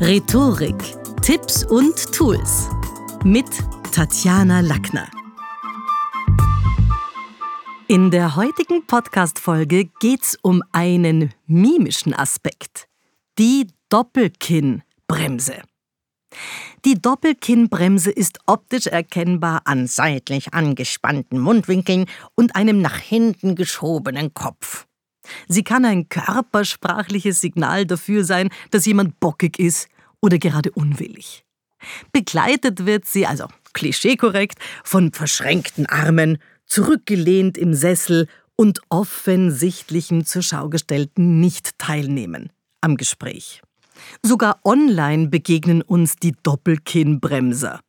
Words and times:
Rhetorik, 0.00 0.76
Tipps 1.22 1.64
und 1.64 2.12
Tools 2.12 2.68
mit 3.24 3.46
Tatjana 3.90 4.60
Lackner. 4.60 5.08
In 7.88 8.12
der 8.12 8.36
heutigen 8.36 8.86
Podcast-Folge 8.86 9.86
geht's 9.98 10.38
um 10.40 10.62
einen 10.70 11.34
mimischen 11.48 12.14
Aspekt: 12.14 12.86
die 13.40 13.66
Doppelkinnbremse. 13.88 15.62
Die 16.84 17.02
Doppelkinnbremse 17.02 18.12
ist 18.12 18.38
optisch 18.46 18.86
erkennbar 18.86 19.62
an 19.64 19.88
seitlich 19.88 20.54
angespannten 20.54 21.40
Mundwinkeln 21.40 22.06
und 22.36 22.54
einem 22.54 22.80
nach 22.80 22.98
hinten 22.98 23.56
geschobenen 23.56 24.32
Kopf. 24.32 24.87
Sie 25.48 25.64
kann 25.64 25.84
ein 25.84 26.08
körpersprachliches 26.08 27.40
Signal 27.40 27.86
dafür 27.86 28.24
sein, 28.24 28.48
dass 28.70 28.86
jemand 28.86 29.20
bockig 29.20 29.58
ist 29.58 29.88
oder 30.20 30.38
gerade 30.38 30.70
unwillig. 30.72 31.44
Begleitet 32.12 32.86
wird 32.86 33.06
sie, 33.06 33.26
also 33.26 33.46
klischeekorrekt, 33.72 34.58
von 34.84 35.12
verschränkten 35.12 35.86
Armen, 35.86 36.38
zurückgelehnt 36.66 37.56
im 37.56 37.74
Sessel 37.74 38.28
und 38.56 38.80
offensichtlichem 38.88 40.24
zur 40.24 40.42
Schau 40.42 40.68
gestellten 40.68 41.40
Nicht-Teilnehmen 41.40 42.50
am 42.80 42.96
Gespräch. 42.96 43.62
Sogar 44.22 44.60
online 44.64 45.28
begegnen 45.28 45.82
uns 45.82 46.16
die 46.16 46.34
Doppelkinnbremser. 46.42 47.80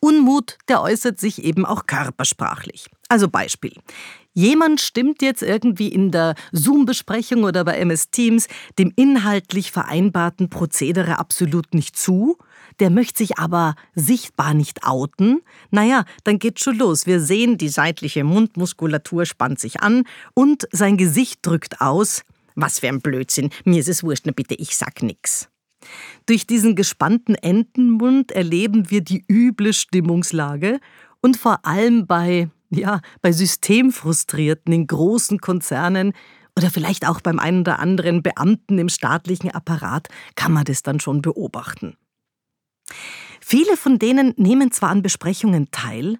Unmut, 0.00 0.58
der 0.68 0.82
äußert 0.82 1.18
sich 1.18 1.42
eben 1.42 1.64
auch 1.64 1.86
körpersprachlich. 1.86 2.86
Also 3.08 3.28
Beispiel. 3.28 3.72
Jemand 4.34 4.82
stimmt 4.82 5.22
jetzt 5.22 5.42
irgendwie 5.42 5.88
in 5.88 6.10
der 6.10 6.34
Zoom-Besprechung 6.52 7.44
oder 7.44 7.64
bei 7.64 7.78
MS 7.78 8.10
Teams 8.10 8.48
dem 8.78 8.92
inhaltlich 8.94 9.72
vereinbarten 9.72 10.50
Prozedere 10.50 11.18
absolut 11.18 11.72
nicht 11.72 11.96
zu, 11.96 12.36
der 12.78 12.90
möchte 12.90 13.18
sich 13.18 13.38
aber 13.38 13.74
sichtbar 13.94 14.52
nicht 14.52 14.84
outen. 14.84 15.40
Naja, 15.70 16.04
dann 16.24 16.38
geht's 16.38 16.62
schon 16.62 16.76
los. 16.76 17.06
Wir 17.06 17.20
sehen, 17.20 17.56
die 17.56 17.70
seitliche 17.70 18.24
Mundmuskulatur 18.24 19.24
spannt 19.24 19.58
sich 19.58 19.80
an 19.80 20.04
und 20.34 20.68
sein 20.70 20.98
Gesicht 20.98 21.38
drückt 21.40 21.80
aus. 21.80 22.22
Was 22.54 22.78
für 22.78 22.88
ein 22.88 23.00
Blödsinn. 23.00 23.50
Mir 23.64 23.80
ist 23.80 23.88
es 23.88 24.02
wurscht, 24.02 24.24
na 24.26 24.32
bitte, 24.32 24.54
ich 24.54 24.76
sag 24.76 25.02
nix. 25.02 25.48
Durch 26.26 26.46
diesen 26.46 26.74
gespannten 26.74 27.34
Entenmund 27.34 28.32
erleben 28.32 28.90
wir 28.90 29.02
die 29.02 29.24
üble 29.30 29.72
Stimmungslage 29.72 30.80
und 31.20 31.36
vor 31.36 31.64
allem 31.64 32.06
bei, 32.06 32.50
ja, 32.70 33.00
bei 33.22 33.32
Systemfrustrierten 33.32 34.72
in 34.72 34.86
großen 34.86 35.38
Konzernen 35.38 36.12
oder 36.56 36.70
vielleicht 36.70 37.06
auch 37.06 37.20
beim 37.20 37.38
einen 37.38 37.60
oder 37.60 37.78
anderen 37.78 38.22
Beamten 38.22 38.78
im 38.78 38.88
staatlichen 38.88 39.50
Apparat 39.50 40.08
kann 40.34 40.52
man 40.52 40.64
das 40.64 40.82
dann 40.82 41.00
schon 41.00 41.22
beobachten. 41.22 41.96
Viele 43.40 43.76
von 43.76 43.98
denen 43.98 44.34
nehmen 44.36 44.72
zwar 44.72 44.90
an 44.90 45.02
Besprechungen 45.02 45.70
teil, 45.70 46.18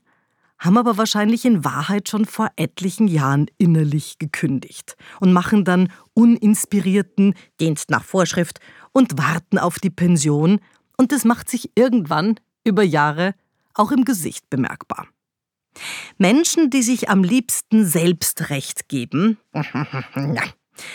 haben 0.58 0.78
aber 0.78 0.96
wahrscheinlich 0.96 1.44
in 1.44 1.64
Wahrheit 1.64 2.08
schon 2.08 2.24
vor 2.24 2.48
etlichen 2.56 3.08
Jahren 3.08 3.46
innerlich 3.58 4.18
gekündigt 4.18 4.96
und 5.20 5.32
machen 5.32 5.64
dann 5.64 5.92
uninspirierten 6.14 7.34
Dienst 7.60 7.90
nach 7.90 8.04
Vorschrift 8.04 8.60
und 8.96 9.18
warten 9.18 9.58
auf 9.58 9.78
die 9.78 9.90
Pension 9.90 10.58
und 10.96 11.12
das 11.12 11.26
macht 11.26 11.50
sich 11.50 11.70
irgendwann 11.74 12.40
über 12.64 12.82
Jahre 12.82 13.34
auch 13.74 13.92
im 13.92 14.06
Gesicht 14.06 14.48
bemerkbar. 14.48 15.06
Menschen, 16.16 16.70
die 16.70 16.80
sich 16.80 17.10
am 17.10 17.22
liebsten 17.22 17.84
selbst 17.84 18.48
Recht 18.48 18.88
geben, 18.88 19.36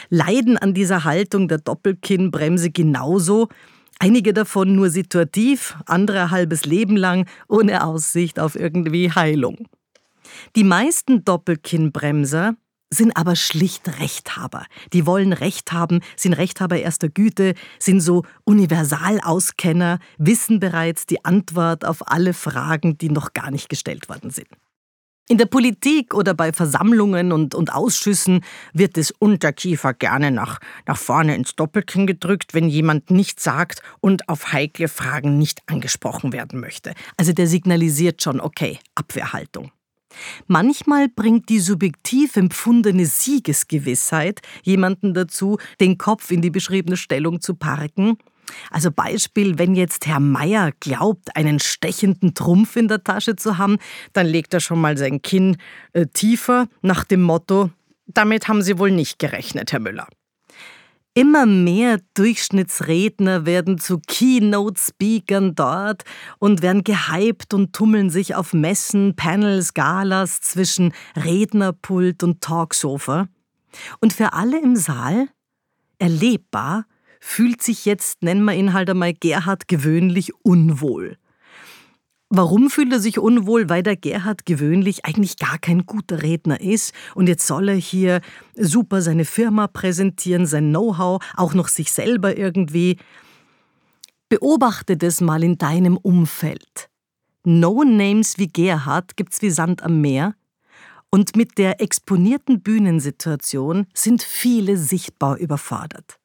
leiden 0.09 0.57
an 0.57 0.73
dieser 0.73 1.03
Haltung 1.03 1.47
der 1.47 1.59
Doppelkinnbremse 1.59 2.71
genauso, 2.71 3.49
einige 3.99 4.33
davon 4.33 4.75
nur 4.75 4.89
situativ, 4.89 5.77
andere 5.85 6.31
halbes 6.31 6.65
Leben 6.65 6.97
lang, 6.97 7.29
ohne 7.47 7.85
Aussicht 7.85 8.39
auf 8.39 8.55
irgendwie 8.55 9.11
Heilung. 9.11 9.67
Die 10.55 10.63
meisten 10.63 11.23
Doppelkinnbremser 11.23 12.55
sind 12.93 13.15
aber 13.15 13.35
schlicht 13.35 13.99
Rechthaber. 13.99 14.65
Die 14.93 15.05
wollen 15.05 15.33
Recht 15.33 15.71
haben, 15.71 16.01
sind 16.15 16.33
Rechthaber 16.33 16.77
erster 16.77 17.09
Güte, 17.09 17.55
sind 17.79 18.01
so 18.01 18.23
Universalauskenner, 18.43 19.99
wissen 20.17 20.59
bereits 20.59 21.05
die 21.05 21.23
Antwort 21.23 21.85
auf 21.85 22.11
alle 22.11 22.33
Fragen, 22.33 22.97
die 22.97 23.09
noch 23.09 23.33
gar 23.33 23.49
nicht 23.49 23.69
gestellt 23.69 24.09
worden 24.09 24.29
sind. 24.29 24.47
In 25.29 25.37
der 25.37 25.45
Politik 25.45 26.13
oder 26.13 26.33
bei 26.33 26.51
Versammlungen 26.51 27.31
und, 27.31 27.55
und 27.55 27.71
Ausschüssen 27.73 28.43
wird 28.73 28.97
das 28.97 29.11
Unterkiefer 29.11 29.93
gerne 29.93 30.29
nach, 30.29 30.59
nach 30.85 30.97
vorne 30.97 31.35
ins 31.35 31.55
Doppelkinn 31.55 32.05
gedrückt, 32.05 32.53
wenn 32.53 32.67
jemand 32.67 33.11
nichts 33.11 33.43
sagt 33.43 33.81
und 34.01 34.27
auf 34.27 34.51
heikle 34.51 34.89
Fragen 34.89 35.37
nicht 35.37 35.61
angesprochen 35.67 36.33
werden 36.33 36.59
möchte. 36.59 36.93
Also 37.15 37.31
der 37.31 37.47
signalisiert 37.47 38.21
schon, 38.21 38.41
okay, 38.41 38.79
Abwehrhaltung. 38.95 39.71
Manchmal 40.47 41.09
bringt 41.09 41.49
die 41.49 41.59
subjektiv 41.59 42.35
empfundene 42.35 43.05
Siegesgewissheit 43.05 44.41
jemanden 44.63 45.13
dazu, 45.13 45.57
den 45.79 45.97
Kopf 45.97 46.31
in 46.31 46.41
die 46.41 46.49
beschriebene 46.49 46.97
Stellung 46.97 47.41
zu 47.41 47.55
parken. 47.55 48.17
Also 48.69 48.91
Beispiel, 48.91 49.57
wenn 49.57 49.75
jetzt 49.75 50.07
Herr 50.07 50.19
Meier 50.19 50.71
glaubt, 50.79 51.35
einen 51.35 51.59
stechenden 51.59 52.33
Trumpf 52.33 52.75
in 52.75 52.87
der 52.87 53.03
Tasche 53.03 53.35
zu 53.35 53.57
haben, 53.57 53.77
dann 54.13 54.27
legt 54.27 54.53
er 54.53 54.59
schon 54.59 54.81
mal 54.81 54.97
sein 54.97 55.21
Kinn 55.21 55.57
äh, 55.93 56.07
tiefer 56.07 56.67
nach 56.81 57.03
dem 57.03 57.21
Motto, 57.21 57.69
damit 58.07 58.47
haben 58.47 58.61
Sie 58.61 58.77
wohl 58.77 58.91
nicht 58.91 59.19
gerechnet, 59.19 59.71
Herr 59.71 59.79
Müller. 59.79 60.07
Immer 61.13 61.45
mehr 61.45 61.99
Durchschnittsredner 62.13 63.45
werden 63.45 63.77
zu 63.77 63.99
Keynote-Speakern 63.99 65.55
dort 65.55 66.03
und 66.39 66.61
werden 66.61 66.85
gehypt 66.85 67.53
und 67.53 67.73
tummeln 67.73 68.09
sich 68.09 68.35
auf 68.35 68.53
Messen, 68.53 69.17
Panels, 69.17 69.73
Galas 69.73 70.39
zwischen 70.39 70.93
Rednerpult 71.17 72.23
und 72.23 72.39
Talksofa. 72.39 73.27
Und 73.99 74.13
für 74.13 74.31
alle 74.31 74.61
im 74.61 74.77
Saal 74.77 75.27
erlebbar 75.99 76.85
fühlt 77.19 77.61
sich 77.61 77.83
jetzt, 77.83 78.23
nennen 78.23 78.45
wir 78.45 78.53
ihn 78.53 78.71
halt 78.71 78.89
einmal 78.89 79.13
Gerhard 79.13 79.67
gewöhnlich 79.67 80.31
unwohl. 80.43 81.17
Warum 82.33 82.69
fühlt 82.69 82.93
er 82.93 83.01
sich 83.01 83.19
unwohl? 83.19 83.67
Weil 83.67 83.83
der 83.83 83.97
Gerhard 83.97 84.45
gewöhnlich 84.45 85.03
eigentlich 85.03 85.35
gar 85.35 85.57
kein 85.57 85.85
guter 85.85 86.23
Redner 86.23 86.61
ist 86.61 86.93
und 87.13 87.27
jetzt 87.27 87.45
soll 87.45 87.67
er 87.67 87.75
hier 87.75 88.21
super 88.55 89.01
seine 89.01 89.25
Firma 89.25 89.67
präsentieren, 89.67 90.45
sein 90.45 90.69
Know-how, 90.69 91.21
auch 91.35 91.53
noch 91.53 91.67
sich 91.67 91.91
selber 91.91 92.37
irgendwie. 92.37 92.95
Beobachte 94.29 94.95
das 94.95 95.19
mal 95.19 95.43
in 95.43 95.57
deinem 95.57 95.97
Umfeld. 95.97 96.89
No-Names 97.43 98.37
wie 98.37 98.47
Gerhard 98.47 99.17
gibt's 99.17 99.41
wie 99.41 99.49
Sand 99.49 99.83
am 99.83 99.99
Meer 99.99 100.33
und 101.09 101.35
mit 101.35 101.57
der 101.57 101.81
exponierten 101.81 102.61
Bühnensituation 102.61 103.87
sind 103.93 104.23
viele 104.23 104.77
sichtbar 104.77 105.35
überfordert. 105.35 106.20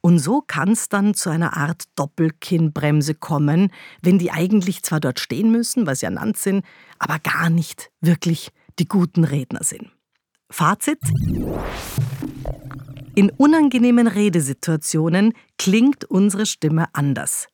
Und 0.00 0.18
so 0.18 0.40
kann 0.40 0.70
es 0.72 0.88
dann 0.88 1.14
zu 1.14 1.30
einer 1.30 1.56
Art 1.56 1.84
Doppelkinnbremse 1.96 3.14
kommen, 3.14 3.72
wenn 4.02 4.18
die 4.18 4.30
eigentlich 4.30 4.82
zwar 4.82 5.00
dort 5.00 5.20
stehen 5.20 5.50
müssen, 5.50 5.86
weil 5.86 5.96
sie 5.96 6.06
ernannt 6.06 6.36
sind, 6.36 6.64
aber 6.98 7.18
gar 7.18 7.50
nicht 7.50 7.90
wirklich 8.00 8.50
die 8.78 8.88
guten 8.88 9.24
Redner 9.24 9.62
sind. 9.62 9.90
Fazit? 10.50 11.00
In 13.14 13.30
unangenehmen 13.30 14.06
Redesituationen 14.06 15.34
klingt 15.58 16.04
unsere 16.04 16.46
Stimme 16.46 16.86
anders. 16.92 17.48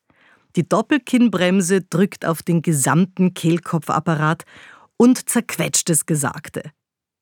Die 0.56 0.68
Doppelkinnbremse 0.68 1.82
drückt 1.82 2.24
auf 2.24 2.42
den 2.42 2.62
gesamten 2.62 3.34
Kehlkopfapparat 3.34 4.44
und 4.96 5.28
zerquetscht 5.28 5.88
das 5.88 6.06
Gesagte. 6.06 6.72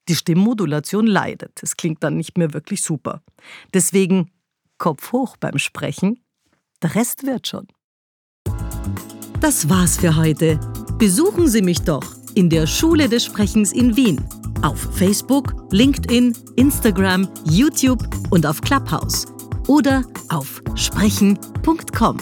Die 0.09 0.15
Stimmmodulation 0.15 1.07
leidet. 1.07 1.63
Es 1.63 1.77
klingt 1.77 2.03
dann 2.05 2.17
nicht 2.17 2.39
mehr 2.39 2.55
wirklich 2.55 2.83
super. 2.83 3.23
Deswegen 3.75 4.31
Kopf 4.79 5.13
hoch 5.13 5.37
beim 5.39 5.59
Sprechen. 5.59 6.21
Der 6.83 6.95
Rest 6.95 7.25
wird 7.25 7.47
schon. 7.47 7.67
Das 9.41 9.69
war's 9.69 9.99
für 9.99 10.17
heute. 10.17 10.59
Besuchen 10.99 11.49
Sie 11.49 11.63
mich 11.63 11.83
doch 11.83 12.05
in 12.35 12.51
der 12.51 12.67
Schule 12.67 13.09
des 13.09 13.25
Sprechens 13.25 13.73
in 13.73 13.97
Wien. 13.97 14.23
Auf 14.63 14.79
Facebook, 14.97 15.55
LinkedIn, 15.71 16.37
Instagram, 16.57 17.29
YouTube 17.45 18.03
und 18.31 18.47
auf 18.47 18.61
Clubhouse. 18.61 19.27
Oder 19.69 20.05
auf 20.29 20.63
sprechen.com. 20.75 22.19